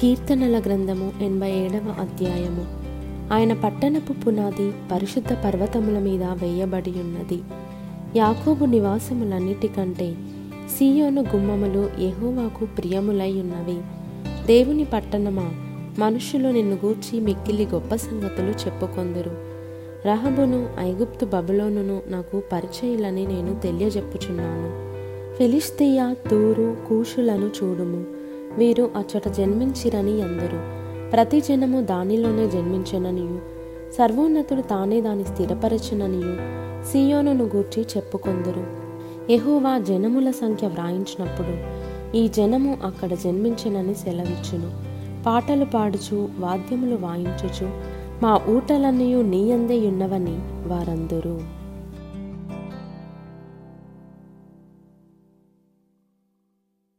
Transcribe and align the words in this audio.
కీర్తనల 0.00 0.58
గ్రంథము 0.58 1.12
ఎనభై 1.20 1.50
ఏడవ 1.50 1.94
అధ్యాయము. 2.00 2.66
ఆయన 3.34 3.52
పట్టణపు 3.52 4.12
పునాది 4.12 4.72
పరిశుద్ధ 4.92 5.32
పర్వతముల 5.32 5.98
మీద 5.98 6.22
వేయబడి 6.22 6.90
ఉన్నది. 6.90 7.42
యాకోబు 8.16 8.64
నివాసములన్నిటికంటే 8.64 10.14
సీయోను 10.76 11.22
గుమ్మములు 11.22 11.90
యహోవాకు 12.00 12.64
ప్రియములై 12.64 13.32
ఉన్నవి. 13.32 13.80
దేవుని 14.46 14.84
పట్టణమా 14.84 15.50
మనుషులు 15.98 16.48
నిన్ను 16.48 16.78
గూర్చి 16.84 17.20
మిక్కిలి 17.20 17.66
గొప్ప 17.66 17.94
సంగతులు 17.94 18.50
చెప్పుకొందురు. 18.50 19.30
రహబును 20.06 20.68
ఐగుప్తు 20.80 21.26
బబులోనును 21.26 22.02
నాకు 22.06 22.42
పరిచయులని 22.52 23.26
నేను 23.26 23.60
తెలియజెప్పుచున్నాను. 23.62 24.86
ఫిలిస్తీయ 25.38 26.14
తూరు 26.30 26.76
కూషులను 26.88 27.50
చూడుము. 27.62 28.15
వీరు 28.58 28.90
అచ్చట 28.96 29.28
జన్మించిరని 29.28 30.22
అందరు. 30.22 30.76
ప్రతి 31.10 31.40
జనము 31.40 31.80
దానిలోనే 31.80 32.48
జన్మించననియు. 32.48 33.40
సర్వోన్నతుడు 33.92 34.62
తానే 34.62 35.00
దాని 35.00 35.24
స్థిరపరచుననియు. 35.24 36.56
సియోనును 36.86 37.44
గూర్చి 37.44 37.86
చెప్పుకొందురు. 37.96 38.66
ఎహోవా 39.32 39.78
జనముల 39.78 40.30
సంఖ్య 40.30 40.66
వ్రాయించినప్పుడు 40.66 41.86
ఈ 42.16 42.28
జనము 42.28 42.78
అక్కడ 42.84 43.14
జన్మించినని 43.14 43.94
సెలవిచ్చును. 43.94 44.70
పాటలు 45.24 45.64
పాడుచు 45.64 46.28
వాద్యములు 46.38 46.96
వాయించుచు 46.96 47.70
మా 48.22 48.40
ఊటలన్నీ 48.48 49.22
నీయందే 49.22 49.88
ఉన్నవని 49.88 50.38
వారందరూ. 50.68 51.40